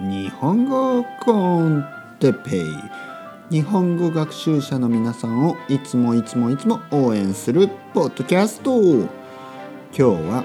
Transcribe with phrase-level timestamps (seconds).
[0.00, 1.84] 日本語コン
[2.18, 2.64] テペイ。
[3.50, 8.80] 日本語学習者の皆さんをいつもいつもいつも応援するポッドキャスト。
[8.80, 9.06] 今
[9.92, 10.44] 日は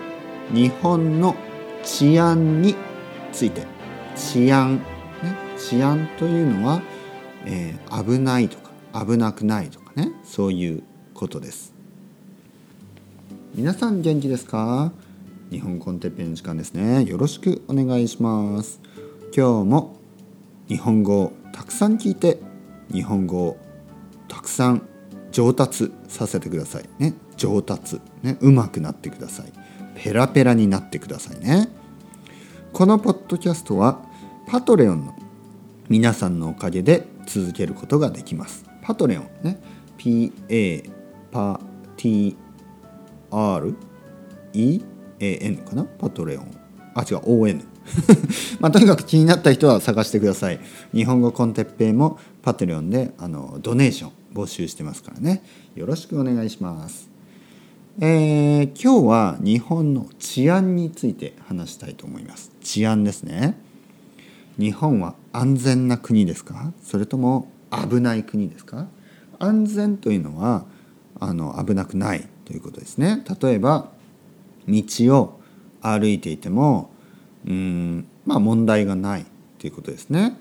[0.52, 1.34] 日本の
[1.82, 2.76] 治安に
[3.32, 3.66] ついて。
[4.18, 4.82] 治安、ね、
[5.58, 6.82] 治安というのは、
[7.46, 10.12] えー、危ないとか危なくないとかね。
[10.26, 10.84] そういう
[11.14, 11.74] ことです。
[13.56, 14.92] 皆さん元気ですか？
[15.50, 17.06] 日本コンテッペの時間ですね。
[17.06, 18.82] よろしくお願いします。
[19.36, 19.98] 今日も
[20.68, 22.40] 日本語をたくさん聞いて
[22.92, 23.58] 日本語を
[24.28, 24.82] たくさん
[25.32, 27.14] 上達させてくださいね。
[27.36, 28.38] 上達ね。
[28.42, 29.54] うまくなってください。
[29.96, 31.70] ペラペラになってくださいね。
[32.74, 34.02] このポッドキャストは
[34.48, 35.16] パトレオンの
[35.90, 38.66] 皆さんのおかげで続けることができます。
[38.82, 39.60] パトレオンね。
[39.98, 40.92] PA
[41.32, 41.60] パ
[41.98, 42.36] TREAN
[45.64, 45.84] かな？
[45.84, 46.52] パトレオン。
[46.96, 47.20] あ違う。
[47.26, 47.64] ON
[48.60, 50.60] まあ、とにかく気になった人は探してください。
[50.94, 55.44] 日本語コンテッペイもパトレオンであのドネーション募集してますからね。
[55.76, 57.10] よろしくお願いします。
[58.00, 62.52] えー、今日は日本の治安について話したいと思います。
[62.62, 63.58] 治安ですね。
[64.60, 66.74] 日本は安全な国ですか？
[66.84, 68.88] それとも危ない国ですか？
[69.40, 70.66] 安全というのは
[71.20, 73.24] あの危なくないということですね。
[73.42, 73.90] 例えば
[74.68, 74.84] 道
[75.16, 75.40] を
[75.82, 76.92] 歩いていても
[77.48, 78.08] うん。
[78.26, 79.26] まあ問題がない
[79.58, 80.38] ということですね。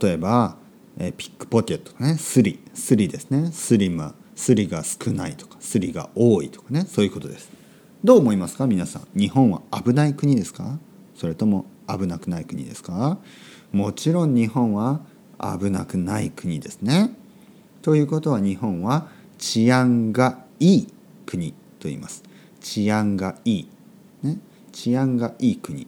[0.00, 0.56] 例えば
[0.98, 2.16] えピックポケットね。
[2.16, 2.60] スリ。
[2.74, 3.50] スリですね。
[3.52, 6.84] スリムスリが少ないとかスリが多いとかね。
[6.86, 7.50] そういうことです。
[8.04, 8.66] どう思いますか？
[8.66, 9.08] 皆さん。
[9.18, 10.78] 日本は危ない国ですか？
[11.16, 13.18] それとも危なくない国ですか？
[13.72, 15.00] もちろん日本は
[15.40, 17.16] 危なくない国ですね。
[17.82, 20.88] ということは日本は治安がいい
[21.26, 22.22] 国と言います。
[22.60, 23.68] 治安がいい、
[24.22, 24.38] ね、
[24.72, 25.86] 治安がいい国。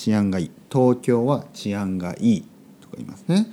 [0.00, 0.50] 治安がいい。
[0.72, 2.42] 東京は治安がいい
[2.80, 3.48] とか言いますね。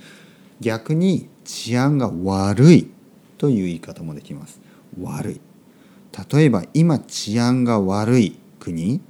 [0.60, 2.90] 逆に治安が悪い
[3.36, 4.58] という言い方もできます。
[4.98, 5.40] 悪い。
[6.32, 9.02] 例えば今治安が悪い国。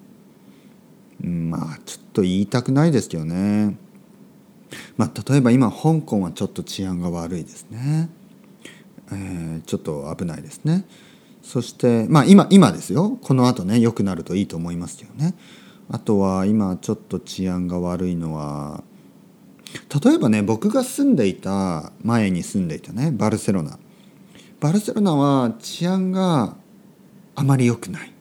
[1.21, 3.76] まあちょっと言いたくないですけどね。
[4.97, 8.10] まあ例えば今香港はちょっと治安が悪いですね、
[9.12, 10.84] えー、ちょっと危ないですね。
[11.41, 13.16] そしてまあ今今ですよ。
[13.22, 15.34] この後ね良くなるといいと思いますけどね。
[15.91, 18.82] あとは今ちょっと治安が悪いのは
[20.03, 23.78] 例えばね僕が住んでいた前に住んでいたねバルセロナ。
[24.60, 26.56] バルセロナは治安が
[27.34, 28.12] あまり良くない。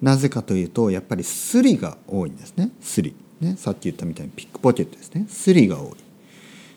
[0.00, 2.70] なぜかというとやっぱりスリが多いんですね。
[2.80, 5.26] スリ、ね、さっき言ったみたいにピックポケットですね。
[5.28, 5.90] スリが多い。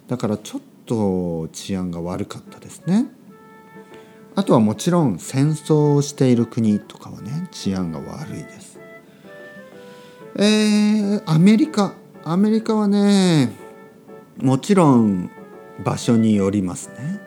[0.08, 3.08] だからちょっと治安が悪かったですね。
[4.36, 8.75] あとはもちろん戦争をしている国とかはね治安が悪いです。
[10.38, 11.94] えー、アメリカ。
[12.26, 13.54] アメリカはね
[14.38, 15.30] もちろん
[15.84, 17.22] 場所によりますね。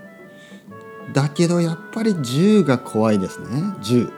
[1.15, 3.47] だけどやっぱり銃が怖いですね。
[3.81, 4.11] 銃。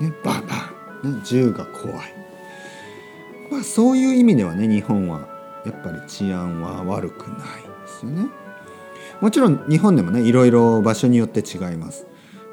[0.00, 2.14] ねバンバン、ね、銃が怖い。
[3.50, 5.20] まあそういう意味ではね日本は
[5.64, 8.26] やっぱり治安は悪くないですよね。
[9.20, 12.06] もちろん日本でもねいろいろ場所によって違います。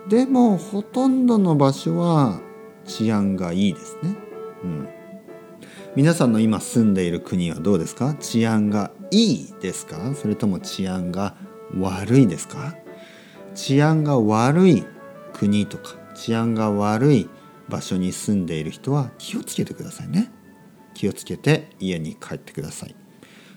[0.08, 2.40] でもほとんどの場所は
[2.85, 4.16] 治安がいいですね。
[4.63, 5.01] うん。
[5.94, 8.13] 皆さんの今住んでいる国はどうですか？
[8.13, 10.16] 治安がいいですか？
[10.16, 11.35] それとも治安が
[11.78, 12.78] 悪いですか？
[13.56, 14.85] 治安が悪い
[15.34, 17.29] 国とか治安が悪い
[17.68, 20.31] 場所に住んでいる人は気をつけてくださいね。
[20.94, 22.96] 気をつけて家に帰ってください。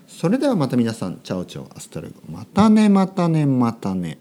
[0.08, 2.16] それではまた皆さんチャオチャオアストレゴ。
[2.28, 4.18] またねまたねまたね。